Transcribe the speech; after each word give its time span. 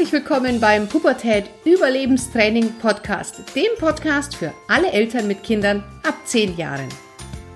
Herzlich 0.00 0.22
willkommen 0.22 0.60
beim 0.60 0.88
Pubertät 0.88 1.50
Überlebenstraining 1.66 2.72
Podcast, 2.78 3.42
dem 3.54 3.68
Podcast 3.78 4.34
für 4.34 4.54
alle 4.66 4.90
Eltern 4.92 5.28
mit 5.28 5.42
Kindern 5.42 5.84
ab 6.04 6.14
10 6.24 6.56
Jahren. 6.56 6.88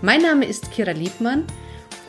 Mein 0.03 0.21
Name 0.21 0.45
ist 0.45 0.71
Kira 0.71 0.91
Liebmann 0.91 1.46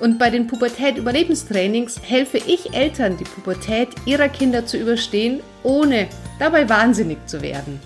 und 0.01 0.19
bei 0.19 0.29
den 0.29 0.45
Pubertät 0.45 0.97
Überlebenstrainings 0.97 2.01
helfe 2.01 2.37
ich 2.39 2.73
Eltern, 2.73 3.15
die 3.15 3.23
Pubertät 3.23 3.87
ihrer 4.05 4.27
Kinder 4.27 4.65
zu 4.65 4.75
überstehen, 4.75 5.41
ohne 5.63 6.09
dabei 6.37 6.67
wahnsinnig 6.67 7.25
zu 7.27 7.41
werden. 7.41 7.79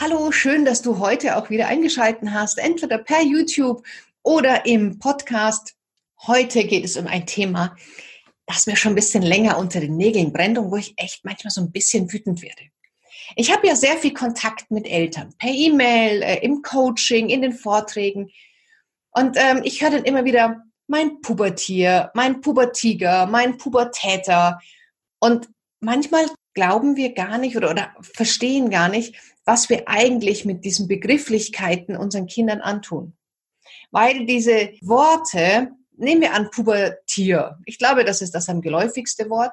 Hallo, 0.00 0.30
schön, 0.30 0.64
dass 0.64 0.82
du 0.82 1.00
heute 1.00 1.36
auch 1.36 1.50
wieder 1.50 1.66
eingeschaltet 1.66 2.28
hast, 2.30 2.58
entweder 2.58 2.98
per 2.98 3.22
YouTube 3.24 3.82
oder 4.22 4.66
im 4.66 5.00
Podcast. 5.00 5.74
Heute 6.28 6.62
geht 6.62 6.84
es 6.84 6.96
um 6.96 7.08
ein 7.08 7.26
Thema, 7.26 7.74
das 8.46 8.66
mir 8.66 8.76
schon 8.76 8.92
ein 8.92 8.96
bisschen 8.96 9.22
länger 9.22 9.58
unter 9.58 9.80
den 9.80 9.96
Nägeln 9.96 10.32
brennt 10.32 10.58
und 10.58 10.70
wo 10.70 10.76
ich 10.76 10.94
echt 10.96 11.24
manchmal 11.24 11.50
so 11.50 11.60
ein 11.60 11.72
bisschen 11.72 12.12
wütend 12.12 12.42
werde. 12.42 12.62
Ich 13.34 13.52
habe 13.52 13.66
ja 13.66 13.74
sehr 13.74 13.96
viel 13.96 14.14
Kontakt 14.14 14.70
mit 14.70 14.86
Eltern, 14.86 15.34
per 15.38 15.50
E-Mail, 15.50 16.22
äh, 16.22 16.38
im 16.44 16.62
Coaching, 16.62 17.28
in 17.28 17.42
den 17.42 17.52
Vorträgen. 17.52 18.30
Und 19.10 19.36
ähm, 19.36 19.62
ich 19.64 19.82
höre 19.82 19.90
dann 19.90 20.04
immer 20.04 20.24
wieder, 20.24 20.62
mein 20.86 21.20
Pubertier, 21.20 22.12
mein 22.14 22.40
Pubertiger, 22.40 23.26
mein 23.26 23.56
Pubertäter. 23.56 24.60
Und 25.18 25.48
manchmal 25.80 26.26
glauben 26.54 26.96
wir 26.96 27.12
gar 27.14 27.38
nicht 27.38 27.56
oder, 27.56 27.70
oder 27.70 27.94
verstehen 28.00 28.70
gar 28.70 28.88
nicht, 28.88 29.16
was 29.44 29.68
wir 29.68 29.88
eigentlich 29.88 30.44
mit 30.44 30.64
diesen 30.64 30.86
Begrifflichkeiten 30.86 31.96
unseren 31.96 32.26
Kindern 32.26 32.60
antun. 32.60 33.16
Weil 33.90 34.26
diese 34.26 34.72
Worte 34.82 35.72
nehmen 35.96 36.20
wir 36.20 36.34
an 36.34 36.50
Pubertier. 36.50 37.58
Ich 37.64 37.78
glaube, 37.78 38.04
das 38.04 38.22
ist 38.22 38.34
das 38.34 38.48
am 38.48 38.60
geläufigste 38.60 39.28
Wort. 39.30 39.52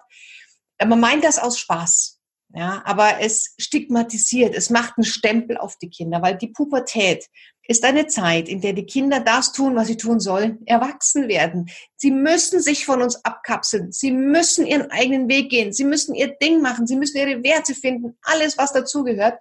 Man 0.84 1.00
meint 1.00 1.24
das 1.24 1.40
aus 1.40 1.60
Spaß. 1.60 2.20
Ja, 2.56 2.84
aber 2.86 3.20
es 3.20 3.56
stigmatisiert, 3.58 4.54
es 4.54 4.70
macht 4.70 4.94
einen 4.98 5.06
Stempel 5.06 5.58
auf 5.58 5.78
die 5.78 5.90
Kinder, 5.90 6.22
weil 6.22 6.38
die 6.38 6.50
Pubertät 6.50 7.28
ist 7.68 7.84
eine 7.84 8.06
Zeit, 8.06 8.48
in 8.48 8.62
der 8.62 8.74
die 8.74 8.86
Kinder 8.86 9.22
das 9.22 9.54
tun, 9.54 9.76
was 9.76 9.88
sie 9.88 9.98
tun 9.98 10.20
sollen, 10.20 10.60
erwachsen 10.68 11.28
werden. 11.28 11.72
Sie 11.96 12.12
müssen 12.12 12.62
sich 12.62 12.86
von 12.86 13.02
uns 13.02 13.24
abkapseln. 13.26 13.92
Sie 13.92 14.12
müssen 14.12 14.68
ihren 14.68 14.92
eigenen 14.92 15.30
Weg 15.30 15.50
gehen. 15.50 15.74
Sie 15.74 15.86
müssen 15.86 16.14
ihr 16.14 16.28
Ding 16.28 16.62
machen. 16.62 16.86
Sie 16.86 16.96
müssen 16.96 17.18
ihre 17.18 17.42
Werte 17.44 17.74
finden. 17.74 18.18
Alles, 18.22 18.58
was 18.58 18.74
dazugehört. 18.74 19.40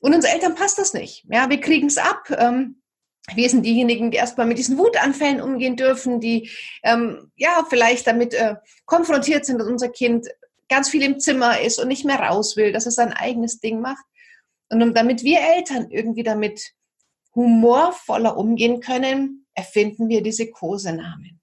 Und 0.00 0.14
uns 0.14 0.24
Eltern 0.24 0.54
passt 0.54 0.78
das 0.78 0.94
nicht. 0.94 1.24
Ja, 1.30 1.48
wir 1.50 1.60
kriegen 1.60 1.88
es 1.88 1.98
ab. 1.98 2.24
Ähm, 2.30 2.79
wir 3.34 3.48
sind 3.48 3.64
diejenigen, 3.64 4.10
die 4.10 4.16
erstmal 4.16 4.46
mit 4.46 4.58
diesen 4.58 4.78
Wutanfällen 4.78 5.40
umgehen 5.40 5.76
dürfen, 5.76 6.20
die 6.20 6.50
ähm, 6.82 7.30
ja 7.36 7.64
vielleicht 7.68 8.06
damit 8.06 8.34
äh, 8.34 8.56
konfrontiert 8.86 9.44
sind, 9.44 9.58
dass 9.58 9.68
unser 9.68 9.88
Kind 9.88 10.26
ganz 10.68 10.88
viel 10.88 11.02
im 11.02 11.20
Zimmer 11.20 11.60
ist 11.60 11.78
und 11.78 11.88
nicht 11.88 12.04
mehr 12.04 12.18
raus 12.18 12.56
will, 12.56 12.72
dass 12.72 12.86
es 12.86 12.94
sein 12.94 13.12
eigenes 13.12 13.60
Ding 13.60 13.80
macht. 13.80 14.04
Und 14.70 14.82
um, 14.82 14.94
damit 14.94 15.22
wir 15.22 15.40
Eltern 15.40 15.90
irgendwie 15.90 16.22
damit 16.22 16.72
humorvoller 17.34 18.36
umgehen 18.36 18.80
können, 18.80 19.46
erfinden 19.54 20.08
wir 20.08 20.22
diese 20.22 20.50
Kosenamen. 20.50 21.40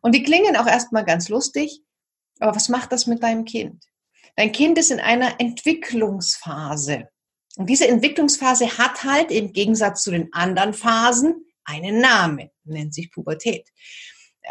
Und 0.00 0.14
die 0.14 0.22
klingen 0.22 0.56
auch 0.56 0.66
erstmal 0.66 1.04
ganz 1.04 1.28
lustig, 1.28 1.82
aber 2.40 2.54
was 2.54 2.68
macht 2.68 2.92
das 2.92 3.06
mit 3.06 3.22
deinem 3.22 3.44
Kind? 3.44 3.84
Dein 4.36 4.52
Kind 4.52 4.78
ist 4.78 4.90
in 4.90 5.00
einer 5.00 5.40
Entwicklungsphase. 5.40 7.08
Und 7.56 7.68
diese 7.70 7.88
Entwicklungsphase 7.88 8.78
hat 8.78 9.02
halt 9.02 9.30
im 9.30 9.52
Gegensatz 9.52 10.02
zu 10.02 10.10
den 10.10 10.32
anderen 10.32 10.74
Phasen 10.74 11.46
einen 11.64 12.00
Namen, 12.00 12.50
nennt 12.64 12.94
sich 12.94 13.10
Pubertät. 13.10 13.68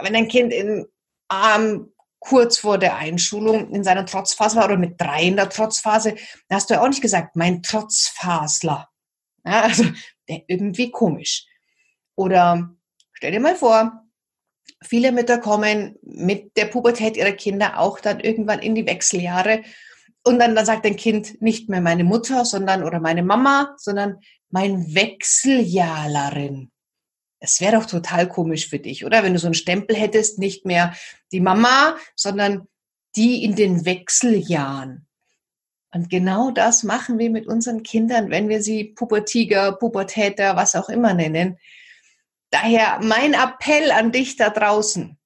Wenn 0.02 0.16
ein 0.16 0.28
Kind 0.28 0.52
in, 0.52 0.86
ähm, 1.32 1.94
kurz 2.20 2.58
vor 2.58 2.78
der 2.80 2.98
Einschulung 2.98 3.72
in 3.72 3.84
seiner 3.84 4.06
Trotzphase 4.06 4.58
war 4.58 4.66
oder 4.66 4.78
mit 4.78 5.00
drei 5.00 5.24
in 5.24 5.36
der 5.36 5.50
Trotzphase, 5.50 6.16
da 6.48 6.56
hast 6.56 6.70
du 6.70 6.74
ja 6.74 6.82
auch 6.82 6.88
nicht 6.88 7.02
gesagt, 7.02 7.36
mein 7.36 7.62
Trotzphasler. 7.62 8.90
Ja, 9.46 9.62
also 9.62 9.86
irgendwie 10.26 10.90
komisch. 10.90 11.46
Oder 12.16 12.76
stell 13.14 13.32
dir 13.32 13.40
mal 13.40 13.56
vor, 13.56 14.04
viele 14.84 15.12
Mütter 15.12 15.38
kommen 15.38 15.98
mit 16.02 16.58
der 16.58 16.66
Pubertät 16.66 17.16
ihrer 17.16 17.34
Kinder 17.34 17.80
auch 17.80 18.00
dann 18.00 18.20
irgendwann 18.20 18.60
in 18.60 18.74
die 18.74 18.88
Wechseljahre 18.88 19.64
und 20.26 20.40
dann, 20.40 20.56
dann 20.56 20.66
sagt 20.66 20.86
ein 20.86 20.96
Kind 20.96 21.42
nicht 21.42 21.70
mehr 21.70 21.82
meine 21.82 22.04
Mutter, 22.04 22.46
sondern 22.46 22.84
oder 22.84 23.00
meine 23.00 23.24
Mama, 23.24 23.76
sondern 23.78 24.20
mein 24.50 24.96
Wechseljahlerin. 24.96 26.72
Es 27.40 27.62
wäre 27.62 27.78
doch 27.78 27.86
total 27.86 28.28
komisch 28.28 28.68
für 28.68 28.80
dich, 28.80 29.06
oder? 29.06 29.24
Wenn 29.24 29.34
du 29.34 29.40
so 29.40 29.48
einen 29.48 29.54
Stempel 29.54 29.96
hättest, 29.96 30.40
nicht 30.40 30.66
mehr 30.66 30.96
die 31.32 31.42
Mama, 31.42 31.96
sondern 32.16 32.68
die 33.16 33.44
in 33.44 33.56
den 33.56 33.86
Wechseljahren. 33.86 35.08
Und 35.94 36.10
genau 36.10 36.52
das 36.52 36.84
machen 36.84 37.20
wir 37.20 37.30
mit 37.30 37.46
unseren 37.48 37.84
Kindern, 37.84 38.30
wenn 38.30 38.50
wir 38.50 38.64
sie 38.64 38.84
Pubertiger, 38.84 39.74
Pubertäter, 39.74 40.56
was 40.56 40.76
auch 40.76 40.90
immer 40.90 41.14
nennen. 41.14 41.58
Daher 42.50 43.00
mein 43.02 43.34
Appell 43.34 43.92
an 43.92 44.12
dich 44.12 44.38
da 44.38 44.50
draußen. 44.50 45.18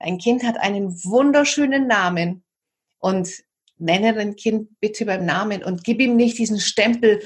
Dein 0.00 0.18
Kind 0.18 0.42
hat 0.42 0.58
einen 0.58 0.92
wunderschönen 1.04 1.86
Namen 1.86 2.44
und 2.98 3.30
nenne 3.80 4.14
dein 4.14 4.36
Kind 4.36 4.78
bitte 4.80 5.06
beim 5.06 5.24
Namen 5.24 5.62
und 5.62 5.84
gib 5.84 6.00
ihm 6.00 6.16
nicht 6.16 6.38
diesen 6.38 6.60
Stempel 6.60 7.22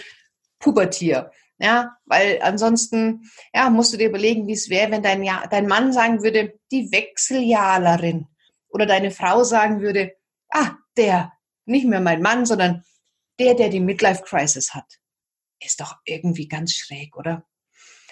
Pubertier. 0.58 1.30
Ja, 1.58 1.96
weil 2.06 2.40
ansonsten, 2.42 3.30
ja, 3.54 3.70
musst 3.70 3.92
du 3.92 3.96
dir 3.96 4.08
überlegen, 4.08 4.48
wie 4.48 4.52
es 4.52 4.68
wäre, 4.68 4.90
wenn 4.90 5.02
dein, 5.02 5.22
ja 5.22 5.46
dein 5.48 5.68
Mann 5.68 5.92
sagen 5.92 6.22
würde, 6.22 6.58
die 6.72 6.90
Wechseljahlerin. 6.90 8.26
Oder 8.68 8.86
deine 8.86 9.10
Frau 9.10 9.44
sagen 9.44 9.80
würde, 9.80 10.16
ah, 10.50 10.72
der, 10.96 11.32
nicht 11.64 11.86
mehr 11.86 12.00
mein 12.00 12.20
Mann, 12.20 12.46
sondern 12.46 12.84
der, 13.38 13.54
der 13.54 13.68
die 13.68 13.80
Midlife 13.80 14.22
Crisis 14.24 14.74
hat. 14.74 14.98
Ist 15.60 15.80
doch 15.80 15.96
irgendwie 16.04 16.48
ganz 16.48 16.72
schräg, 16.72 17.16
oder? 17.16 17.46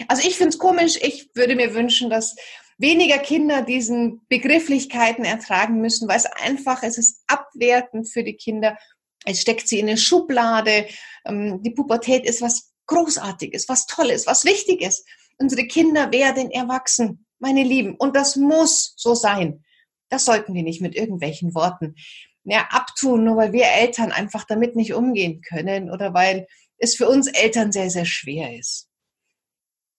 Also 0.09 0.27
ich 0.27 0.37
finde 0.37 0.51
es 0.51 0.59
komisch. 0.59 0.99
Ich 1.03 1.31
würde 1.35 1.57
mir 1.57 1.75
wünschen, 1.75 2.11
dass 2.11 2.37
weniger 2.81 3.19
Kinder 3.19 3.63
diesen 3.63 4.23
Begrifflichkeiten 4.29 5.25
ertragen 5.25 5.81
müssen, 5.81 6.09
weil 6.09 6.17
es 6.17 6.27
einfach, 6.27 6.83
es 6.83 6.99
ist 6.99 7.23
abwertend 7.27 8.09
für 8.09 8.25
die 8.25 8.37
Kinder. 8.37 8.79
Es 9.27 9.43
steckt 9.43 9.69
sie 9.69 9.79
in 9.79 9.89
eine 9.89 9.99
Schublade. 9.99 10.87
Ähm, 11.27 11.63
die 11.63 11.71
Pubertät 11.71 12.25
ist 12.25 12.41
was 12.41 12.73
Großartiges, 12.87 13.69
was 13.69 13.87
Tolles, 13.87 14.27
was 14.27 14.45
Wichtiges. 14.45 15.05
Unsere 15.39 15.67
Kinder 15.67 16.11
werden 16.11 16.51
erwachsen, 16.51 17.27
meine 17.39 17.63
Lieben. 17.63 17.95
Und 17.97 18.17
das 18.17 18.37
muss 18.37 18.95
so 18.97 19.15
sein. 19.15 19.63
Das 20.09 20.25
sollten 20.25 20.55
wir 20.55 20.63
nicht 20.63 20.81
mit 20.81 20.97
irgendwelchen 20.97 21.55
Worten 21.55 21.95
mehr 22.43 22.73
abtun, 22.75 23.25
nur 23.25 23.37
weil 23.37 23.53
wir 23.53 23.67
Eltern 23.67 24.11
einfach 24.11 24.45
damit 24.45 24.75
nicht 24.75 24.95
umgehen 24.95 25.43
können 25.43 25.91
oder 25.91 26.15
weil 26.15 26.47
es 26.79 26.97
für 26.97 27.09
uns 27.09 27.27
Eltern 27.29 27.73
sehr, 27.73 27.91
sehr 27.91 28.07
schwer 28.07 28.59
ist. 28.59 28.89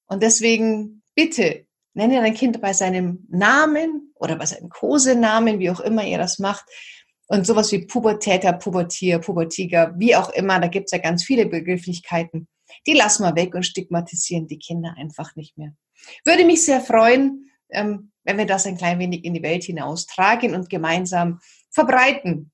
Und 0.07 0.23
deswegen 0.23 1.03
bitte 1.15 1.67
Nenne 1.93 2.21
dein 2.21 2.33
Kind 2.33 2.61
bei 2.61 2.73
seinem 2.73 3.25
Namen 3.29 4.13
oder 4.15 4.35
bei 4.35 4.45
seinem 4.45 4.69
Kosenamen, 4.69 5.59
wie 5.59 5.69
auch 5.69 5.81
immer 5.81 6.05
ihr 6.05 6.17
das 6.17 6.39
macht. 6.39 6.65
Und 7.27 7.45
sowas 7.45 7.71
wie 7.71 7.85
Pubertäter, 7.85 8.53
Pubertier, 8.53 9.19
Pubertiger, 9.19 9.93
wie 9.97 10.15
auch 10.15 10.29
immer, 10.29 10.59
da 10.59 10.67
gibt 10.67 10.85
es 10.85 10.91
ja 10.91 10.97
ganz 10.97 11.23
viele 11.23 11.45
Begrifflichkeiten. 11.45 12.47
Die 12.87 12.93
lassen 12.93 13.23
wir 13.23 13.35
weg 13.35 13.55
und 13.55 13.65
stigmatisieren 13.65 14.47
die 14.47 14.59
Kinder 14.59 14.95
einfach 14.97 15.35
nicht 15.35 15.57
mehr. 15.57 15.73
Würde 16.25 16.45
mich 16.45 16.65
sehr 16.65 16.81
freuen, 16.81 17.49
ähm, 17.69 18.11
wenn 18.23 18.37
wir 18.37 18.45
das 18.45 18.65
ein 18.65 18.77
klein 18.77 18.99
wenig 18.99 19.23
in 19.25 19.33
die 19.33 19.43
Welt 19.43 19.63
hinaustragen 19.63 20.55
und 20.55 20.69
gemeinsam 20.69 21.39
verbreiten. 21.69 22.51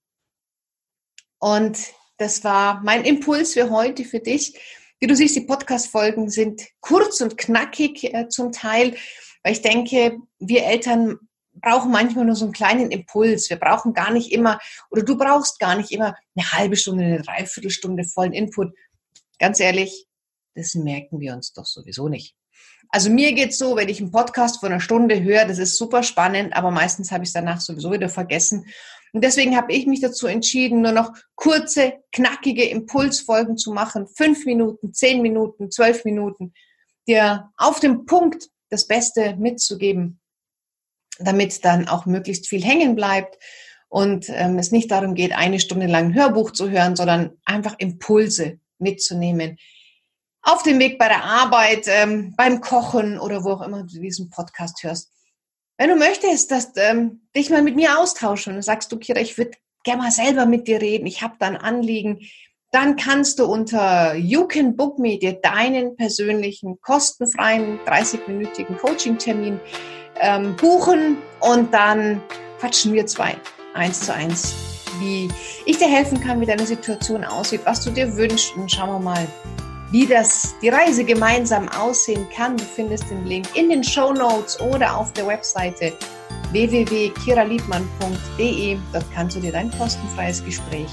Und 1.40 1.78
das 2.18 2.44
war 2.44 2.82
mein 2.84 3.06
Impuls 3.06 3.54
für 3.54 3.70
heute, 3.70 4.06
für 4.06 4.20
dich. 4.20 4.58
Wie 5.00 5.08
du 5.08 5.16
siehst, 5.16 5.36
die 5.36 5.42
Podcast-Folgen 5.42 6.30
sind 6.30 6.68
kurz 6.82 7.22
und 7.22 7.38
knackig 7.38 8.04
äh, 8.14 8.28
zum 8.30 8.52
Teil. 8.52 8.96
Weil 9.44 9.54
ich 9.54 9.62
denke, 9.62 10.18
wir 10.40 10.66
Eltern 10.66 11.20
brauchen 11.62 11.92
manchmal 11.92 12.26
nur 12.26 12.36
so 12.36 12.46
einen 12.46 12.54
kleinen 12.54 12.92
Impuls. 12.92 13.50
Wir 13.50 13.58
brauchen 13.58 13.94
gar 13.94 14.12
nicht 14.12 14.32
immer, 14.32 14.60
oder 14.90 15.04
du 15.04 15.18
brauchst 15.18 15.60
gar 15.60 15.76
nicht 15.76 15.92
immer 15.92 16.16
eine 16.36 16.52
halbe 16.52 16.76
Stunde, 16.76 17.04
eine 17.04 17.22
Dreiviertelstunde 17.22 18.04
vollen 18.04 18.34
Input. 18.34 18.74
Ganz 19.40 19.60
ehrlich, 19.60 20.08
das 20.56 20.76
merken 20.76 21.20
wir 21.20 21.34
uns 21.34 21.54
doch 21.54 21.66
sowieso 21.66 22.10
nicht. 22.10 22.36
Also 22.90 23.10
mir 23.10 23.34
geht's 23.34 23.58
so, 23.58 23.76
wenn 23.76 23.90
ich 23.90 24.00
einen 24.00 24.12
Podcast 24.12 24.60
von 24.60 24.72
einer 24.72 24.80
Stunde 24.80 25.22
höre, 25.22 25.46
das 25.46 25.58
ist 25.58 25.78
super 25.78 26.04
spannend, 26.04 26.56
aber 26.56 26.72
meistens 26.72 27.12
habe 27.12 27.24
ich 27.24 27.30
es 27.30 27.34
danach 27.34 27.60
sowieso 27.60 27.92
wieder 27.92 28.10
vergessen. 28.10 28.66
Und 29.14 29.24
deswegen 29.24 29.58
habe 29.58 29.74
ich 29.74 29.88
mich 29.88 30.00
dazu 30.00 30.28
entschieden, 30.28 30.82
nur 30.82 30.92
noch 30.92 31.14
kurze, 31.36 31.94
knackige 32.12 32.64
Impulsfolgen 32.64 33.58
zu 33.58 33.74
machen. 33.74 34.08
Fünf 34.08 34.46
Minuten, 34.46 34.94
zehn 34.94 35.22
Minuten, 35.22 35.72
zwölf 35.72 36.06
Minuten, 36.06 36.54
dir 37.08 37.52
auf 37.58 37.80
den 37.80 38.06
Punkt 38.06 38.50
das 38.70 38.88
Beste 38.88 39.36
mitzugeben, 39.38 40.20
damit 41.20 41.64
dann 41.66 41.88
auch 41.88 42.06
möglichst 42.06 42.48
viel 42.48 42.64
hängen 42.64 42.96
bleibt 42.96 43.38
und 43.90 44.30
ähm, 44.30 44.60
es 44.60 44.72
nicht 44.72 44.92
darum 44.92 45.16
geht, 45.16 45.34
eine 45.34 45.60
Stunde 45.60 45.88
lang 45.88 46.08
ein 46.08 46.14
Hörbuch 46.14 46.52
zu 46.52 46.70
hören, 46.70 46.96
sondern 46.96 47.38
einfach 47.46 47.76
Impulse 47.78 48.60
mitzunehmen. 48.80 49.58
Auf 50.42 50.64
dem 50.64 50.80
Weg 50.80 50.98
bei 50.98 51.08
der 51.08 51.24
Arbeit, 51.24 51.88
ähm, 51.88 52.34
beim 52.38 52.62
Kochen 52.62 53.20
oder 53.20 53.44
wo 53.44 53.52
auch 53.52 53.62
immer 53.62 53.84
du 53.84 54.00
diesen 54.00 54.30
Podcast 54.30 54.84
hörst. 54.84 55.12
Wenn 55.78 55.90
du 55.90 55.96
möchtest, 55.96 56.52
dass 56.52 56.72
ähm, 56.76 57.28
dich 57.36 57.50
mal 57.50 57.62
mit 57.62 57.76
mir 57.76 58.00
austauschen 58.00 58.56
und 58.56 58.62
sagst 58.62 58.92
du, 58.92 58.98
Kira, 58.98 59.20
ich 59.20 59.38
würde 59.38 59.52
gerne 59.84 60.04
mal 60.04 60.12
selber 60.12 60.46
mit 60.46 60.68
dir 60.68 60.82
reden, 60.82 61.06
ich 61.06 61.22
habe 61.22 61.36
da 61.40 61.48
ein 61.48 61.58
Anliegen, 61.58 62.20
dann 62.72 62.96
kannst 62.96 63.40
du 63.40 63.46
unter 63.46 64.16
You 64.16 64.46
Can 64.46 64.76
Book 64.76 65.00
Me 65.00 65.18
dir 65.18 65.34
deinen 65.34 65.96
persönlichen, 65.96 66.80
kostenfreien, 66.82 67.80
30-minütigen 67.86 68.78
Coaching-Termin 68.78 69.60
ähm, 70.20 70.56
buchen 70.58 71.18
und 71.40 71.74
dann 71.74 72.22
quatschen 72.60 72.92
wir 72.94 73.06
zwei 73.06 73.36
eins 73.74 74.02
zu 74.02 74.14
eins, 74.14 74.54
wie 75.00 75.30
ich 75.66 75.78
dir 75.78 75.88
helfen 75.88 76.20
kann, 76.20 76.42
wie 76.42 76.46
deine 76.46 76.66
Situation 76.66 77.24
aussieht, 77.24 77.62
was 77.66 77.86
du 77.86 77.92
dir 77.92 78.14
wünschst 78.16 78.58
und 78.58 78.72
schauen 78.72 78.90
wir 78.90 79.00
mal, 79.00 79.28
wie 79.92 80.06
das 80.06 80.54
die 80.62 80.68
Reise 80.70 81.06
gemeinsam 81.06 81.70
aussehen 81.70 82.28
kann. 82.36 82.58
Du 82.58 82.64
findest 82.64 83.10
den 83.10 83.26
Link 83.26 83.48
in 83.56 83.70
den 83.70 83.84
Show 83.84 84.12
Notes 84.12 84.60
oder 84.60 84.98
auf 84.98 85.14
der 85.14 85.28
Webseite 85.28 85.94
www.kiraliebmann.de. 86.52 88.78
Dort 88.92 89.06
kannst 89.14 89.38
du 89.38 89.40
dir 89.40 89.54
dein 89.54 89.72
kostenfreies 89.72 90.44
Gespräch 90.44 90.90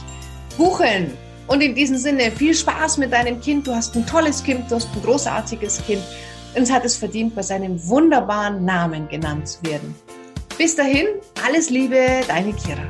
buchen. 0.56 1.16
Und 1.46 1.60
in 1.60 1.74
diesem 1.74 1.96
Sinne, 1.96 2.30
viel 2.30 2.54
Spaß 2.54 2.98
mit 2.98 3.12
deinem 3.12 3.40
Kind. 3.40 3.66
Du 3.66 3.74
hast 3.74 3.94
ein 3.96 4.06
tolles 4.06 4.42
Kind, 4.42 4.70
du 4.70 4.76
hast 4.76 4.88
ein 4.94 5.02
großartiges 5.02 5.84
Kind 5.86 6.02
und 6.54 6.62
es 6.62 6.72
hat 6.72 6.84
es 6.84 6.96
verdient, 6.96 7.34
bei 7.34 7.42
seinem 7.42 7.86
wunderbaren 7.88 8.64
Namen 8.64 9.08
genannt 9.08 9.48
zu 9.48 9.62
werden. 9.64 9.94
Bis 10.56 10.76
dahin, 10.76 11.06
alles 11.44 11.68
Liebe, 11.68 12.20
deine 12.28 12.52
Kira. 12.52 12.86